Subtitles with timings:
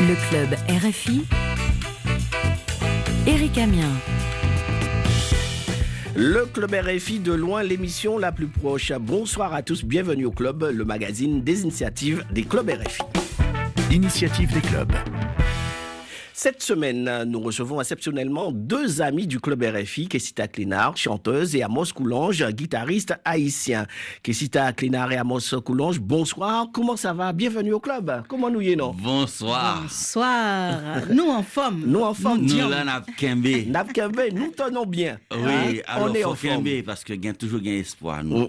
[0.00, 1.26] Le club RFI.
[3.26, 3.90] Eric Amien.
[6.16, 8.92] Le Club RFI de loin, l'émission la plus proche.
[8.98, 13.02] Bonsoir à tous, bienvenue au Club, le magazine des initiatives des clubs RFI.
[13.90, 14.92] Initiative des clubs.
[16.42, 21.92] Cette semaine, nous recevons exceptionnellement deux amis du club RFI, Kessita Clénard, chanteuse, et Amos
[21.94, 23.86] Coulange, guitariste haïtien.
[24.22, 26.68] Kessita Clénard et Amos Coulange, bonsoir.
[26.72, 27.34] Comment ça va?
[27.34, 28.22] Bienvenue au club.
[28.26, 29.82] Comment nous y non Bonsoir.
[29.82, 30.80] Bonsoir.
[31.10, 31.82] Nous en forme.
[31.84, 32.40] Nous en forme.
[32.40, 33.02] Nous là,
[34.32, 35.18] nous tenons bien.
[35.30, 35.72] Oui, Hein?
[35.88, 36.64] alors on est faut en forme.
[36.86, 38.48] Parce que gain toujours gain espoir nous.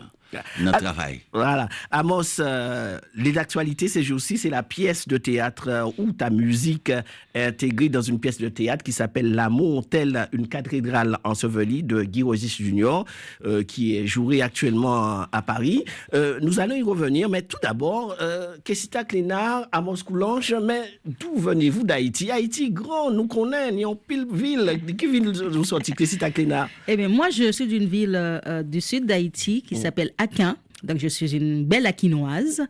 [0.59, 1.21] Notre Ah, travail.
[1.33, 1.67] Voilà.
[1.91, 6.89] Amos, euh, les actualités ces jours-ci, c'est la pièce de théâtre euh, où ta musique
[7.33, 12.03] est intégrée dans une pièce de théâtre qui s'appelle L'amour, telle une cathédrale ensevelie de
[12.03, 13.05] Guy Rosis Junior,
[13.45, 15.83] euh, qui est jouée actuellement à Paris.
[16.13, 21.35] Euh, nous allons y revenir, mais tout d'abord, euh, Kessita Clénard, Amos Coulange, mais d'où
[21.37, 22.31] venez-vous d'Haïti?
[22.31, 24.79] Haïti, grand, nous connaissons, y a pile ville.
[24.85, 28.63] De quelle ville vous sortez, Kessita Clénard Eh bien, moi, je suis d'une ville euh,
[28.63, 30.57] du sud d'Haïti qui s'appelle Aquin.
[30.83, 32.61] Donc, je suis une belle aquinoise.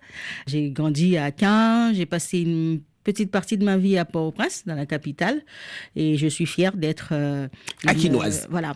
[0.48, 1.94] J'ai grandi à Aquin.
[1.94, 5.42] J'ai passé une petite partie de ma vie à Port-au-Prince, dans la capitale.
[5.96, 7.10] Et je suis fière d'être...
[7.12, 7.48] euh,
[7.88, 8.44] Aquinoise.
[8.44, 8.74] euh, voilà.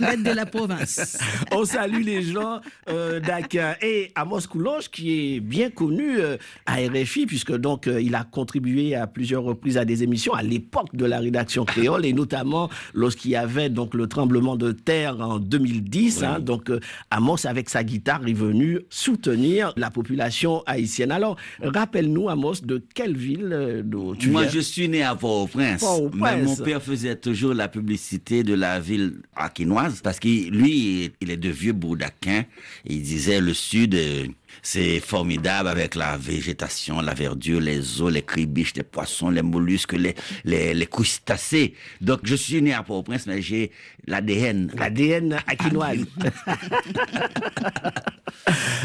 [0.00, 1.18] d'être de la province.
[1.52, 6.76] On salue les gens euh, d'Aquin et Amos Coulange qui est bien connu euh, à
[6.76, 10.94] RFI puisque donc euh, il a contribué à plusieurs reprises à des émissions à l'époque
[10.94, 15.38] de la rédaction créole et notamment lorsqu'il y avait donc le tremblement de terre en
[15.38, 16.22] 2010.
[16.24, 16.40] hein.
[16.40, 21.12] donc euh, Amos avec sa guitare est venu soutenir la population haïtienne.
[21.12, 24.50] Alors rappelle-nous Amos de quelle ville euh, d'où tu Moi, viens?
[24.52, 25.84] je suis né à Port-au-Prince.
[26.14, 31.30] Mais mon père faisait toujours la publicité de la ville aquinoise parce que lui, il
[31.30, 32.44] est de vieux Bourdaquin.
[32.86, 34.26] Il disait le sud, euh,
[34.62, 39.92] c'est formidable avec la végétation, la verdure, les eaux, les cribiches, les poissons, les mollusques,
[39.92, 41.74] les, les, les crustacés.
[42.00, 43.70] Donc, je suis né à Port-au-Prince, mais j'ai
[44.06, 44.70] l'ADN.
[44.76, 46.06] L'ADN aquinoise.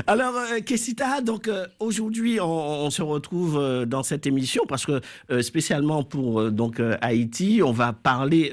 [0.07, 4.85] Alors, euh, Kessita, donc euh, aujourd'hui, on, on se retrouve euh, dans cette émission parce
[4.85, 5.01] que
[5.41, 8.51] spécialement pour donc Haïti, on va parler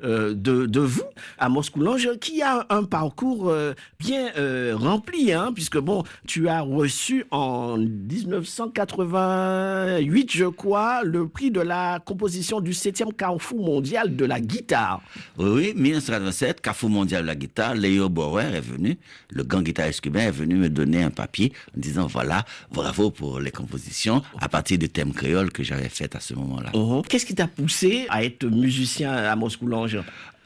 [0.00, 1.02] de, de vous,
[1.38, 3.52] Amos Coulange, qui a un parcours
[3.98, 4.30] bien
[4.74, 12.00] rempli, hein, puisque bon, tu as reçu en 1988, je crois, le prix de la
[12.04, 15.00] composition du 7e Carrefour mondial de la guitare.
[15.38, 18.96] Oui, oui, 1927, Carrefour mondial de la guitare, Léo Bauer est venu,
[19.30, 23.40] le grand guitariste cubain est venu me donner un papier en disant voilà, bravo pour
[23.40, 26.70] les compositions à partir du thème créole que j'avais fait à ce moment-là.
[26.74, 27.02] Mhm.
[27.08, 29.98] Qu'est-ce qui t'a poussé à être musicien à Moscoulange?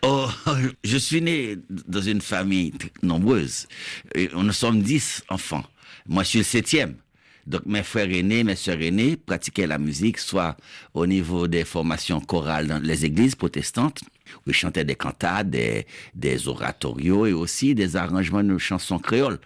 [0.02, 0.28] Oh,
[0.84, 3.68] je suis né dans une famille nombreuse.
[4.14, 5.64] Et nous sommes dix enfants.
[6.06, 6.96] Moi, je suis le septième.
[7.46, 10.56] Donc, mes frères aînés, mes sœurs aînées pratiquaient la musique, soit
[10.94, 14.00] au niveau des formations chorales dans les églises protestantes,
[14.46, 19.40] où ils chantaient des cantates, des, des oratorios et aussi des arrangements de chansons créoles.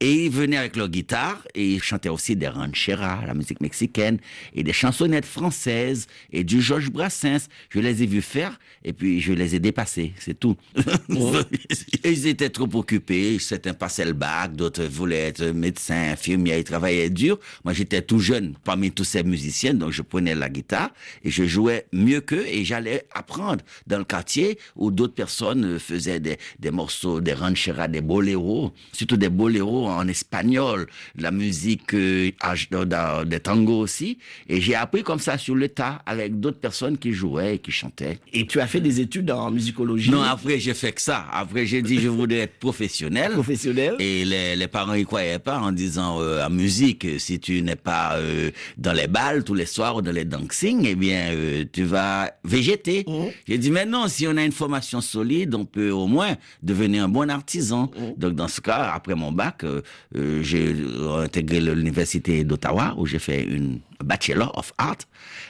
[0.00, 4.18] Et ils venaient avec leur guitare et ils chantaient aussi des rancheras, la musique mexicaine,
[4.54, 7.48] et des chansonnettes françaises et du Georges Brassens.
[7.68, 10.56] Je les ai vus faire et puis je les ai dépassés, c'est tout.
[12.04, 17.10] ils étaient trop occupés, certains passaient le bac, d'autres voulaient être médecins, infirmiers, ils travaillaient
[17.10, 17.40] dur.
[17.64, 20.90] Moi j'étais tout jeune parmi tous ces musiciens, donc je prenais la guitare
[21.24, 26.20] et je jouais mieux qu'eux et j'allais apprendre dans le quartier où d'autres personnes faisaient
[26.20, 32.30] des, des morceaux, des rancheras, des boléros, surtout des boléros en espagnol, la musique euh,
[32.86, 34.18] dans- des tangos aussi.
[34.48, 37.70] Et j'ai appris comme ça sur le tas avec d'autres personnes qui jouaient et qui
[37.72, 38.18] chantaient.
[38.32, 40.10] Et tu as fait des études en musicologie?
[40.10, 41.26] Non, après j'ai fait que ça.
[41.32, 43.32] Après j'ai dit je voudrais être professionnel.
[43.32, 43.96] professionnelle.
[43.98, 47.62] Et les, les parents y croyaient pas en disant euh, en musique, euh, si tu
[47.62, 51.30] n'es pas euh, dans les balles tous les soirs ou dans les dancing, eh bien
[51.32, 53.04] euh, tu vas végéter.
[53.06, 53.30] Mhm.
[53.46, 57.04] J'ai dit mais non, si on a une formation solide, on peut au moins devenir
[57.04, 57.90] un bon artisan.
[58.16, 59.77] Donc dans ce cas, après mon bac, euh, euh,
[60.14, 60.74] j'ai
[61.18, 64.98] intégré l'université d'Ottawa où j'ai fait une Bachelor of Art.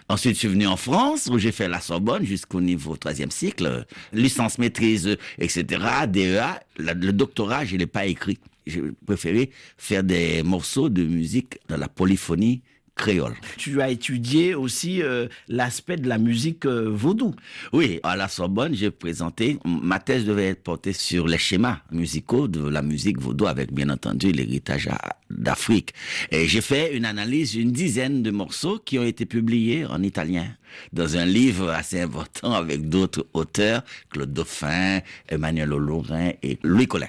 [0.08, 3.66] Ensuite, je suis venu en France où j'ai fait la Sorbonne jusqu'au niveau troisième cycle,
[3.66, 3.82] euh,
[4.12, 5.82] licence maîtrise, euh, etc.
[6.08, 6.60] DEA.
[6.78, 8.38] Le doctorat, je l'ai pas écrit.
[8.66, 12.62] J'ai préféré faire des morceaux de musique dans la polyphonie
[12.98, 13.34] créole.
[13.56, 17.34] Tu as étudié aussi euh, l'aspect de la musique euh, vaudou.
[17.72, 22.48] Oui, à la Sorbonne, j'ai présenté, ma thèse devait être portée sur les schémas musicaux
[22.48, 24.90] de la musique vaudou avec bien entendu l'héritage
[25.30, 25.94] d'Afrique.
[26.30, 30.48] Et j'ai fait une analyse, une dizaine de morceaux qui ont été publiés en italien
[30.92, 37.08] dans un livre assez important avec d'autres auteurs, Claude Dauphin, Emmanuel Olorin et Louis Collin.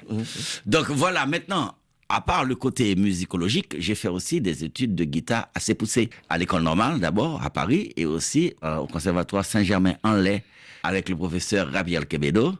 [0.66, 1.76] Donc voilà, maintenant,
[2.10, 6.10] à part le côté musicologique, j'ai fait aussi des études de guitare assez poussées.
[6.28, 10.42] À l'école normale d'abord, à Paris, et aussi euh, au conservatoire Saint-Germain-en-Laye,
[10.84, 12.56] avec le professeur Rabiel Quebedo,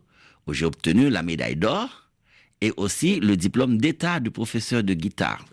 [0.46, 2.10] où j'ai obtenu la médaille d'or
[2.62, 5.44] et aussi le diplôme d'état de professeur de guitare.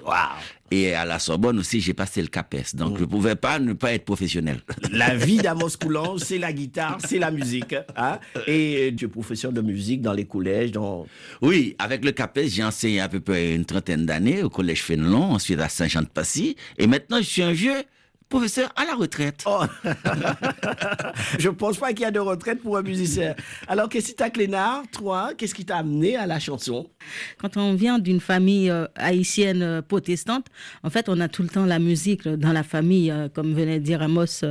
[0.71, 2.75] Et à la Sorbonne aussi, j'ai passé le CAPES.
[2.75, 4.61] Donc, je ne pouvais pas ne pas être professionnel.
[4.91, 7.75] La vie d'Amos Coulange, c'est la guitare, c'est la musique.
[7.97, 8.19] Hein?
[8.47, 10.73] Et tu es professeur de musique dans les collèges.
[10.73, 11.07] Dans...
[11.43, 15.33] Oui, avec le CAPES, j'ai enseigné à peu près une trentaine d'années au collège Fénelon,
[15.33, 16.57] ensuite à Saint-Jean-de-Passy.
[16.79, 17.85] Et maintenant, je suis un vieux
[18.29, 19.45] professeur à la retraite.
[19.47, 19.63] Oh.
[21.39, 23.35] je pense pas qu'il y a de retraite pour un musicien.
[23.69, 26.91] Alors, qu'est-ce que Clénard, toi, qu'est-ce qui t'a amené à la chanson?
[27.39, 30.47] Quand on vient d'une famille euh, haïtienne euh, protestante,
[30.83, 33.11] en fait, on a tout le temps la musique dans la famille.
[33.11, 34.45] Euh, comme venait de dire Amos,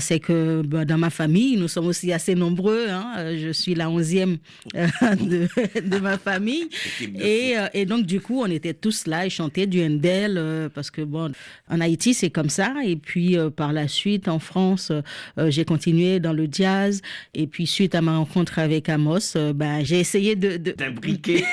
[0.00, 2.86] c'est que bah, dans ma famille, nous sommes aussi assez nombreux.
[2.88, 3.34] Hein.
[3.36, 4.38] je suis la onzième
[4.74, 5.48] de,
[5.80, 6.68] de, ma famille.
[7.00, 11.02] Et, et, donc, du coup, on était tous là et chantaient du Handel parce que,
[11.02, 11.32] bon,
[11.68, 12.72] en Haïti, c'est comme ça.
[12.84, 15.02] Et puis euh, par la suite, en France, euh,
[15.38, 17.00] euh, j'ai continué dans le jazz.
[17.34, 21.44] Et puis suite à ma rencontre avec Amos, ben, j'ai essayé de d'imbriquer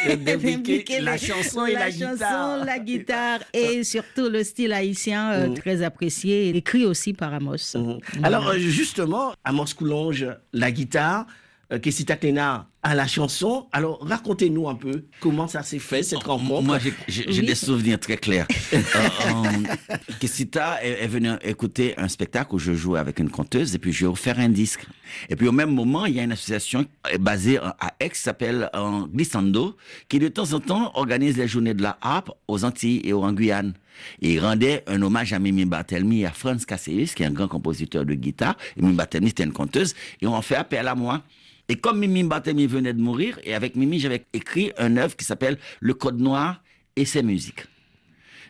[1.01, 5.53] la chanson et la, la chanson, guitare, la guitare et surtout le style haïtien mmh.
[5.55, 7.75] très apprécié, écrit aussi par Amos.
[7.75, 7.99] Mmh.
[8.23, 11.25] Alors justement, Amos Coulonge, la guitare,
[11.79, 13.67] Kessita Tena à la chanson.
[13.71, 16.63] Alors, racontez-nous un peu comment ça s'est fait, cette rencontre.
[16.63, 18.47] Moi, j'ai des souvenirs très clairs.
[18.73, 18.77] euh,
[19.27, 23.79] euh, Kessita est, est venue écouter un spectacle où je jouais avec une conteuse et
[23.79, 24.85] puis je lui ai offert un disque.
[25.29, 26.85] Et puis, au même moment, il y a une association
[27.19, 29.77] basée à Aix qui s'appelle euh, Glissando
[30.09, 33.31] qui, de temps en temps, organise les journées de la harpe aux Antilles et en
[33.31, 33.73] Guyane.
[34.21, 37.31] Et il rendait un hommage à Mimi Barthelmy et à Franz Casseus, qui est un
[37.31, 38.55] grand compositeur de guitare.
[38.75, 39.93] Et Mimi Barthelmy, c'était une conteuse.
[40.21, 41.21] Et on fait appel à moi.
[41.71, 45.23] Et comme Mimi Barthélemy venait de mourir, et avec Mimi, j'avais écrit un œuvre qui
[45.23, 46.61] s'appelle Le Code Noir
[46.97, 47.63] et ses musiques.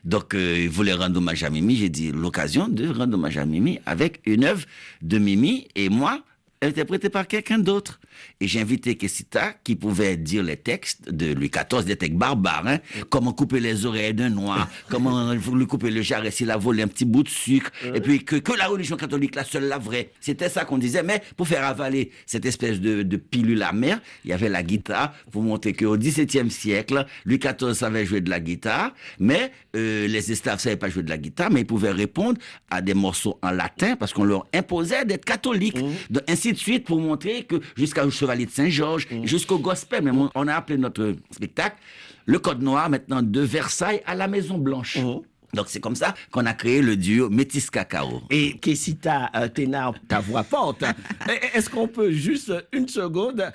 [0.03, 1.75] Donc, euh, il voulait rendre hommage à Mimi.
[1.75, 4.65] J'ai dit l'occasion de rendre hommage à Mimi avec une œuvre
[5.03, 6.23] de Mimi et moi,
[6.61, 7.99] interprétée par quelqu'un d'autre.
[8.39, 12.67] Et j'ai invité Kessita, qui pouvait dire les textes de Louis XIV, des textes barbares,
[12.67, 12.77] hein.
[13.09, 16.87] comment couper les oreilles d'un noir, comment lui couper le jarret s'il a volé un
[16.87, 20.11] petit bout de sucre, et puis que, que la religion catholique, la seule, la vraie.
[20.19, 24.29] C'était ça qu'on disait, mais pour faire avaler cette espèce de, de pilule amère, il
[24.29, 28.39] y avait la guitare, pour montrer qu'au XVIIe siècle, Louis XIV savait jouer de la
[28.39, 32.39] guitare, mais euh, les esclaves savaient pas jouer de la guitare, mais ils pouvaient répondre
[32.69, 35.81] à des morceaux en latin, parce qu'on leur imposait d'être catholiques.
[35.81, 36.17] Mmh.
[36.27, 39.25] ainsi de suite, pour montrer que jusqu'à Chevalier de Saint-Georges, mmh.
[39.25, 40.03] jusqu'au gospel.
[40.03, 41.77] Mais on a appelé notre spectacle
[42.25, 44.97] le Code Noir maintenant de Versailles à la Maison Blanche.
[44.97, 45.21] Mmh.
[45.53, 48.21] Donc c'est comme ça qu'on a créé le duo Métis Cacao.
[48.29, 50.83] Et Kessita euh, Ténard, ta voix porte.
[51.53, 53.51] Est-ce qu'on peut juste une seconde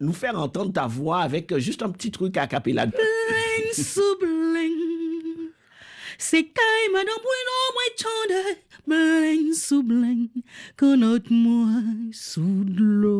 [0.00, 2.86] nous faire entendre ta voix avec juste un petit truc à capella
[6.20, 10.28] Sikai madombuino mwichonde Bleng subleng
[10.76, 11.82] Konot mwa
[12.12, 13.16] sudlo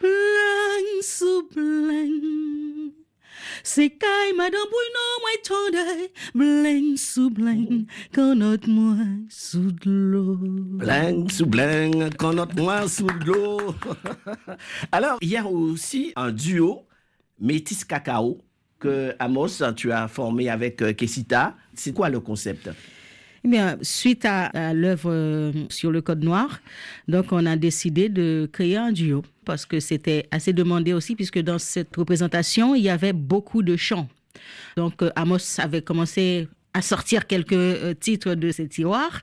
[0.00, 2.92] Bleng subleng
[3.62, 10.36] Sikai madombuino mwichonde Bleng subleng Konot mwa sudlo
[10.84, 13.74] Bleng subleng Konot mwa sudlo
[14.92, 16.86] Alors, il y a aussi un duo
[17.40, 18.38] Métis Cacao.
[18.84, 21.54] Que Amos, tu as formé avec euh, Kessita.
[21.72, 22.68] C'est quoi le concept?
[23.42, 26.60] Eh bien, suite à, l'œuvre euh, sur le Code Noir,
[27.08, 31.38] donc on a décidé de créer un duo parce que c'était assez demandé aussi puisque
[31.38, 34.08] dans cette représentation, il y avait beaucoup de chants.
[34.76, 39.22] Donc euh, Amos avait commencé à sortir quelques titres de ces tiroirs.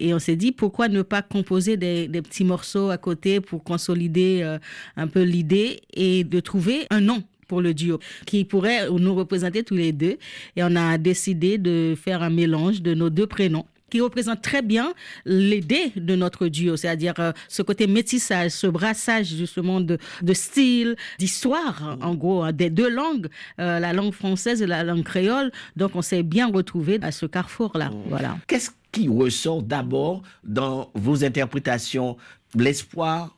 [0.00, 4.58] Et on s'est dit, pourquoi ne pas composer des, petits morceaux à côté pour consolider
[4.96, 9.64] un peu l'idée et de trouver un nom pour le duo qui pourrait nous représenter
[9.64, 10.18] tous les deux.
[10.56, 14.62] Et on a décidé de faire un mélange de nos deux prénoms qui représente très
[14.62, 14.92] bien
[15.24, 20.96] l'idée de notre duo, c'est-à-dire euh, ce côté métissage, ce brassage justement de, de style,
[21.18, 23.28] d'histoire, en gros, hein, des deux langues,
[23.60, 25.50] euh, la langue française et la langue créole.
[25.76, 27.90] Donc, on s'est bien retrouvé à ce carrefour-là.
[28.08, 28.36] Voilà.
[28.46, 32.16] Qu'est-ce qui ressort d'abord dans vos interprétations?
[32.54, 33.36] L'espoir,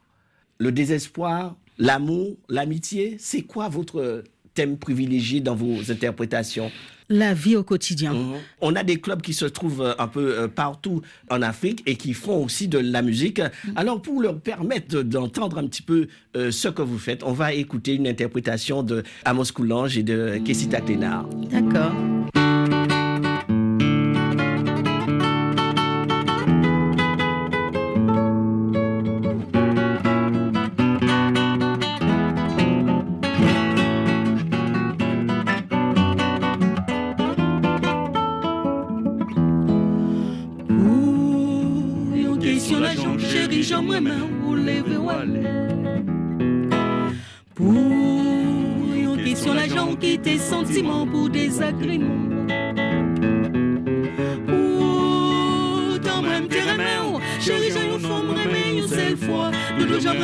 [0.59, 4.23] le désespoir, l'amour, l'amitié C'est quoi votre
[4.55, 6.71] thème privilégié dans vos interprétations?
[7.13, 8.13] La vie au quotidien.
[8.13, 8.35] Mmh.
[8.61, 12.15] On a des clubs qui se trouvent un peu euh, partout en Afrique et qui
[12.15, 13.41] font aussi de la musique.
[13.41, 13.73] Mmh.
[13.75, 16.07] Alors pour leur permettre d'entendre un petit peu
[16.37, 20.39] euh, ce que vous faites, on va écouter une interprétation de Amos Coulange et de
[20.45, 21.29] Kessita Clénard.
[21.51, 21.93] D'accord.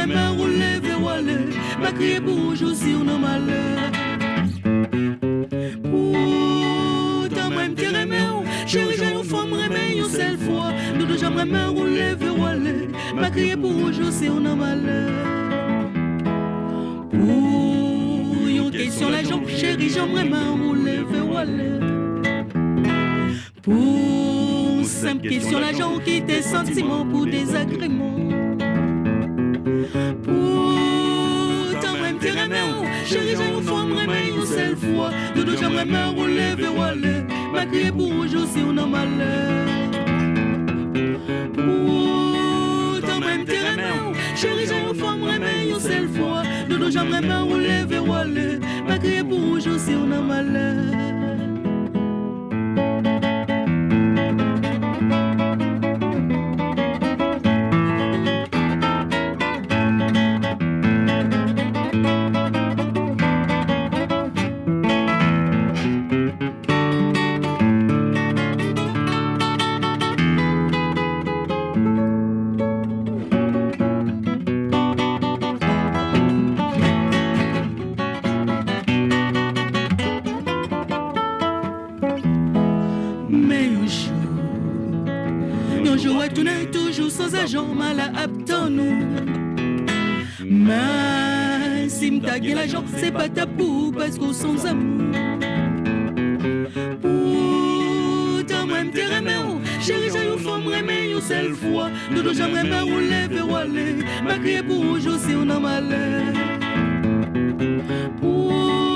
[0.06, 1.50] Ou lever ou aller.
[1.80, 3.90] Ma pour aujourd'hui, on a malheur.
[5.82, 9.52] Pour tant même tes remèdes, chérie, j'ai une femme
[9.96, 10.70] une seule fois.
[10.96, 12.88] Nous deux bien ou lever ou aller.
[13.16, 15.12] Ma crier pour aujourd'hui, on a malheur.
[17.10, 20.24] Pour une question, la jambe chérie, j'aimerais
[20.72, 21.80] lever ou aller.
[23.60, 28.25] Pour simple question, la jambe qui tes sentiments pour des agréments.
[29.94, 30.16] Même
[33.04, 35.10] chérie, j'ai une femme remède une seule fois.
[35.34, 37.22] Deux j'aimerais lever ou aller.
[37.52, 39.66] Ma crier pour aujourd'hui, on a malheur.
[41.54, 46.42] Pour tant même tes remèdes, chérie, j'ai une femme remède une seule fois.
[46.68, 48.58] Deux j'aimerais lever ou aller.
[48.86, 51.55] Ma crier pour aujourd'hui, on a malheur.
[87.44, 89.06] Toujours sans agent mal à aptan nous.
[90.44, 95.12] Mais si m'taguer l'argent, c'est pas tabou parce qu'on sans amour.
[97.02, 101.90] Pourtant, moi m'te remède, chérie, j'ai une femme remède une seule fois.
[102.10, 106.32] Nous deux j'aimerais bien rouler vers aller, ma crier pour aujourd'hui, on a malheur.
[108.20, 108.95] M'te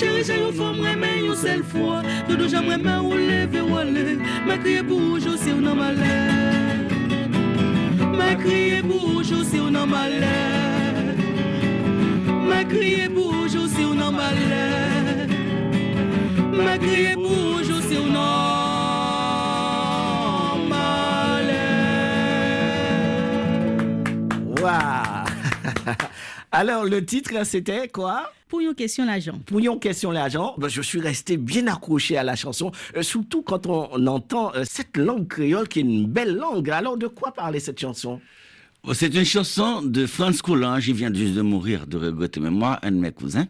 [0.00, 2.02] remède, chérie, j'ai une femme remède une seule fois.
[2.28, 6.90] Nous deux j'aimerais bien rouler vers aller, ma crier pour aujourd'hui, on a malheur.
[8.16, 11.14] Ma crier pour aujourd'hui, on a malheur.
[12.48, 15.28] Ma crier pour aujourd'hui, on a malheur.
[16.52, 18.26] Ma crier pour aujourd'hui, on a
[20.68, 21.80] malheur.
[24.62, 25.09] Waouh
[26.52, 28.32] Alors, le titre, c'était quoi?
[28.48, 29.38] Pour une question, l'argent.
[29.46, 30.56] Pouillon question l'argent.
[30.58, 34.52] Ben, je suis resté bien accroché à la chanson, euh, surtout quand on, on entend
[34.56, 36.68] euh, cette langue créole qui est une belle langue.
[36.70, 38.20] Alors, de quoi parlait cette chanson?
[38.82, 42.80] Bon, C'est une chanson de Franz Coulange, il vient juste de mourir de regretter mémoire,
[42.82, 43.46] un de mes cousins.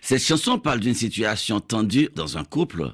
[0.00, 2.92] Cette chanson parle d'une situation tendue dans un couple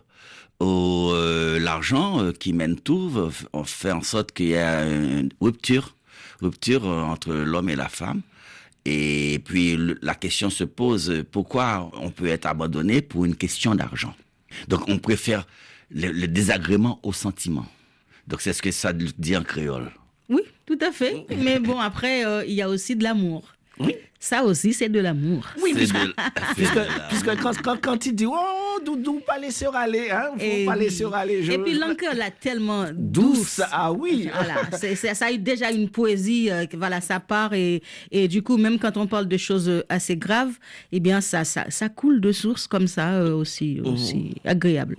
[0.61, 3.11] où euh, l'argent euh, qui mène tout
[3.55, 5.95] on fait en sorte qu'il y a une rupture,
[6.43, 8.21] rupture entre l'homme et la femme.
[8.89, 14.15] Et puis la question se pose pourquoi on peut être abandonné pour une question d'argent?
[14.69, 15.45] Donc on préfère
[15.91, 17.67] le, le désagrément au sentiment.
[18.29, 19.91] Donc c'est ce que ça dit en créole.
[20.29, 21.27] Oui, tout à fait.
[21.37, 23.56] Mais bon, après, euh, il y a aussi de l'amour.
[24.19, 25.47] Ça aussi, c'est de l'amour.
[25.63, 26.15] Oui, puisque, de-
[27.09, 30.75] puisque, quand, quand, quand il dit Oh, Doudou, pas laisser râler, hein, faut Et, pas
[30.75, 31.43] laisser râler.
[31.45, 33.59] je- et puis l'encre, là, tellement douce.
[33.59, 34.29] douce, ah oui.
[34.35, 34.55] Voilà,
[35.15, 38.79] ça a eu déjà une poésie, euh, voilà, ça part et, et du coup, même
[38.81, 40.55] quand on parle de choses euh, assez graves,
[40.93, 44.97] eh bien, ça, ça, ça coule de source comme ça, euh, aussi, aussi agréable.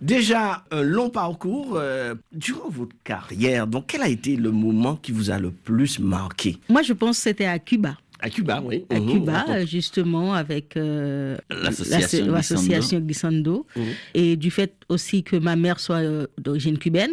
[0.00, 1.74] Déjà, un long parcours.
[1.76, 5.98] euh, durant votre carrière, donc quel a été le moment qui vous a le plus
[5.98, 6.56] marqué?
[6.68, 7.96] Moi, je pense que c'était à Cuba.
[8.22, 8.84] À Cuba, oui.
[8.90, 9.10] À Mhm.
[9.12, 13.66] Cuba, justement, avec euh, L'association l'asso- l'association Glissando.
[14.14, 17.12] Et du fait aussi que ma mère soit euh, d'origine cubaine.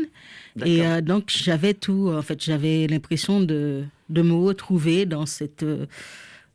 [0.65, 5.63] Et euh, donc, j'avais tout, en fait, j'avais l'impression de, de me retrouver dans cette,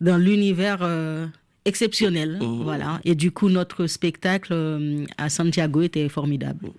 [0.00, 0.78] dans l'univers
[1.64, 2.38] exceptionnel.
[2.40, 3.00] Voilà.
[3.04, 6.70] Et du coup, notre spectacle euh, à Santiago était formidable.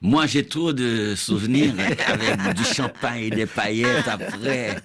[0.00, 1.74] Moi, j'ai trop de souvenirs
[2.06, 4.76] avec du champagne et des paillettes après.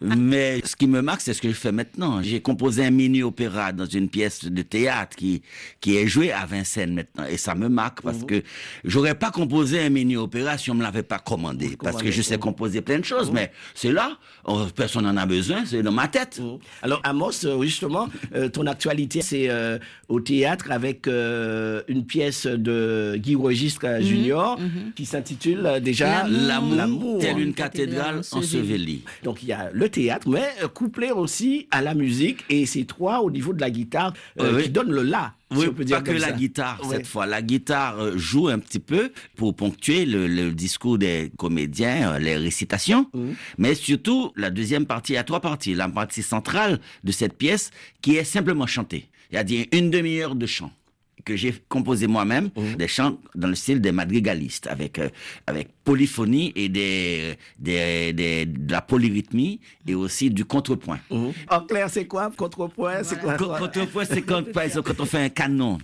[0.00, 2.22] Mais ce qui me marque, c'est ce que je fais maintenant.
[2.22, 5.42] J'ai composé un mini-opéra dans une pièce de théâtre qui,
[5.80, 7.24] qui est jouée à Vincennes maintenant.
[7.30, 8.42] Et ça me marque parce que
[8.84, 11.76] j'aurais pas composé un mini-opéra si on me l'avait pas commandé.
[11.82, 15.26] Parce que je sais composer plein de choses, mais c'est là, oh, personne n'en a
[15.26, 16.40] besoin, c'est dans ma tête.
[16.82, 18.66] Alors, Amos, euh, justement, euh, ton
[19.20, 19.78] c'est euh,
[20.08, 24.58] au théâtre avec euh, une pièce de Guy Registre euh, Junior
[24.96, 26.76] qui s'intitule déjà L'amour.
[26.76, 29.02] L'amour, telle une cathédrale ensevelie.
[29.22, 33.20] Donc, il y a le théâtre, mais couplé aussi à la musique, et c'est trois
[33.20, 34.64] au niveau de la guitare euh, oui.
[34.64, 35.34] qui donnent le la.
[35.52, 36.96] Si Oui, on peut dire pas que la guitare Ouais.
[36.96, 37.26] cette fois.
[37.26, 42.18] La guitare euh, joue un petit peu pour ponctuer le, le discours des comédiens, euh,
[42.18, 43.08] les récitations.
[43.14, 43.34] Mhm.
[43.58, 45.74] Mais surtout, la deuxième partie, il y a trois parties.
[45.74, 47.70] La partie centrale de cette pièce
[48.02, 49.08] qui est simplement chantée.
[49.30, 50.72] Il y a une demi-heure de chant
[51.28, 52.76] que j'ai composé moi-même, Mhm.
[52.76, 55.08] des chants dans le style des madrigalistes, avec euh,
[55.46, 60.98] avec polyphonie et des, des, des- de la polyrythmie et aussi du contrepoint.
[61.10, 61.32] Mhm.
[61.50, 63.34] En clair, c'est quoi Contrepoint, c'est quoi?
[63.34, 65.78] Co- Contrepoint, c'est quand, par quand on fait un canon.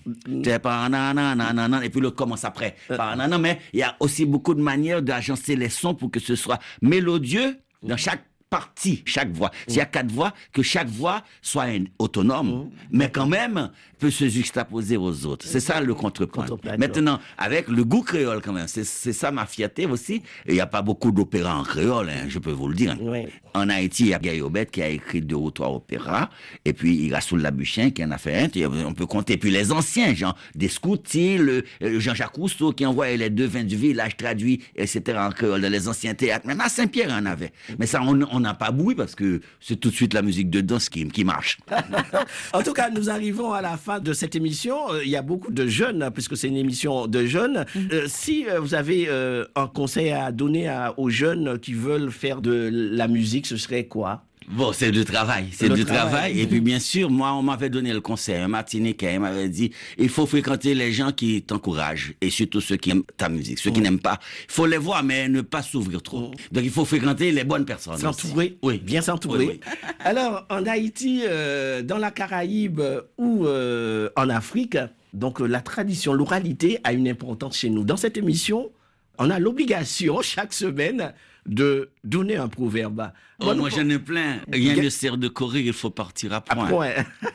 [0.45, 2.75] C'est par nanana, et puis le commence après.
[2.89, 6.21] Par nanana, mais il y a aussi beaucoup de manières d'agencer les sons pour que
[6.21, 8.25] ce soit mélodieux dans chaque
[8.55, 9.51] partie, chaque voix.
[9.67, 11.67] S'il y a quatre voix, que chaque voix soit
[11.99, 15.45] autonome, mais quand même peut se juxtaposer aux autres.
[15.45, 16.47] C'est ça le contrepoint.
[16.79, 20.23] Maintenant, avec le goût créole quand même, c'est ça ma fierté aussi.
[20.47, 22.97] Il n'y a pas beaucoup d'opéras en créole, hein, je peux vous le dire.
[23.01, 23.27] Oui.
[23.55, 26.29] En Haïti, il y a Aubert qui a écrit deux ou trois opéras.
[26.65, 28.49] Et puis, il y a Soul Labuchin qui en a fait un.
[28.85, 29.37] On peut compter.
[29.37, 33.77] Puis les anciens, genre Descoutis, le, euh, Jean-Jacques Rousseau qui envoyait les deux vins du
[33.77, 35.19] village traduits, etc.
[35.19, 36.47] en créole dans les anciens théâtres.
[36.49, 37.53] Même à Saint-Pierre, en avait.
[37.79, 40.49] Mais ça, on on n'a pas boui parce que c'est tout de suite la musique
[40.51, 41.59] de danse qui, qui marche.
[42.53, 44.77] En tout cas, nous arrivons à la fin de cette émission.
[44.93, 47.65] Euh, Il y a beaucoup de jeunes, hein, puisque c'est une émission de jeunes.
[47.93, 52.11] Euh, si euh, vous avez euh, un conseil à donner à- aux jeunes qui veulent
[52.11, 54.23] faire de la musique, ce serait quoi?
[54.49, 56.11] Bon, c'est du travail, c'est du travail.
[56.11, 56.41] travail.
[56.41, 59.71] Et puis, bien sûr, moi, on m'avait donné le conseil, un Martiniquais, il m'avait dit,
[59.99, 63.59] il faut fréquenter les gens qui t'encouragent, et surtout ceux qui aiment ta musique.
[63.59, 66.33] Ceux qui n'aiment pas, il faut les voir, mais ne pas s'ouvrir trop.
[66.53, 67.99] Donc, il faut fréquenter les bonnes personnes.
[67.99, 68.79] S'entourer Oui.
[68.79, 69.47] Bien s'entourer.
[69.47, 69.61] Oui,
[70.01, 72.81] Alors, en Haïti, euh, dans la Caraïbe
[73.19, 74.77] ou euh, en Afrique,
[75.15, 77.85] donc euh, la tradition, l'oralité a une importance chez nous.
[77.85, 78.71] Dans cette émission,
[79.19, 81.15] on a l'obligation chaque semaine
[81.47, 83.11] de donner un proverbe.
[83.41, 84.41] Oh, Bon, moi, nous- j'en ai plein.
[84.51, 86.67] Rien ne sert de courir, il faut partir à point.
[86.69, 86.93] Point.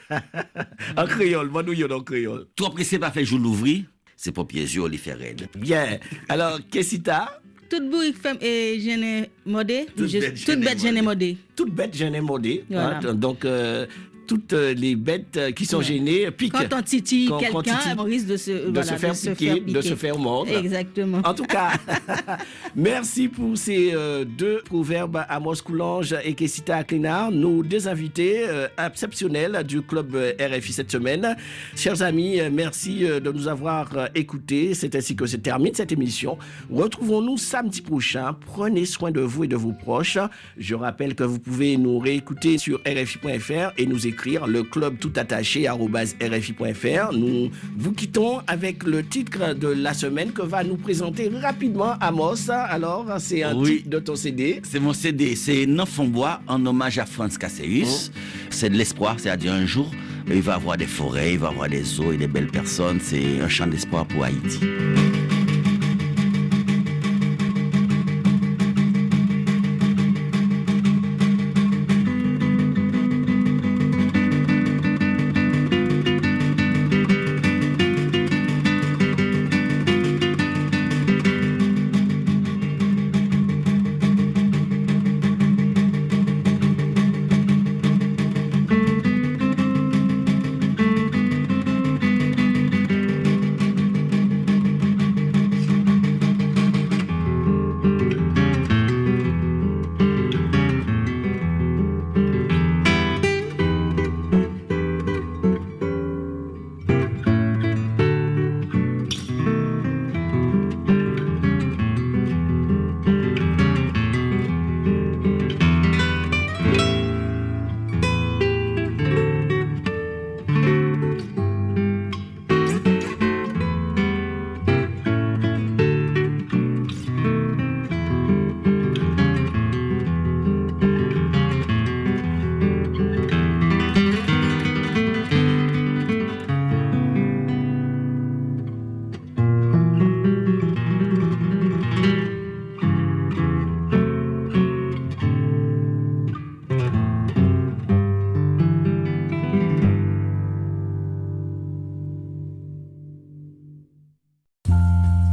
[0.98, 2.48] en créole, moi nous y en créole.
[2.56, 3.84] Trop pressé pas fait jour l'ouvrir,
[4.16, 5.48] c'est pour pieds yeux, les faire raide.
[5.58, 6.00] Bien.
[6.28, 9.86] Alors, Kessita, Toute bourrique femme et jeune modé.
[9.96, 11.02] Toute Je- bête, Toute jeune bête jeune modé.
[11.04, 11.38] modé.
[11.56, 12.64] toute bête gênée modée.
[12.68, 12.98] Voilà.
[13.04, 13.86] hein, donc, euh,
[14.30, 15.84] toutes euh, les bêtes euh, qui sont Ouais.
[15.86, 16.54] gênées piquent.
[16.54, 19.96] Quand on titille quelqu'un, on risque de se, de voilà, se faire piquer, de se
[19.96, 20.56] faire mordre.
[20.56, 21.22] Exactement.
[21.26, 21.72] En tout cas,
[22.76, 28.68] merci pour ces euh, deux proverbes Amos Coulange et Kessita Aklinar, nos deux invités euh,
[28.78, 31.36] exceptionnels du club euh, RFI cette semaine.
[31.76, 34.76] Chers amis, euh, merci euh, de nous avoir euh, écoutés.
[34.76, 36.38] C'est ainsi que se termine cette émission.
[36.72, 38.36] Retrouvons-nous samedi prochain.
[38.46, 40.20] Prenez soin de vous et de vos proches.
[40.58, 45.12] Je rappelle que vous pouvez nous réécouter sur RFI.fr et nous écrire le club tout
[45.16, 47.14] attaché RFI.fr.
[47.14, 52.50] Nous vous quittons avec le titre de la semaine que va nous présenter rapidement Amos.
[52.52, 53.78] Alors, c'est un Oui.
[53.78, 54.62] titre de ton CD.
[54.64, 58.12] C'est mon CD, c'est Neuf en bois en hommage à Franz Casseus.
[58.50, 59.90] C'est de l'espoir, c'est-à-dire un jour,
[60.30, 63.00] il va avoir des forêts, il va avoir des eaux et des belles personnes.
[63.02, 64.60] C'est un chant d'espoir pour Haïti.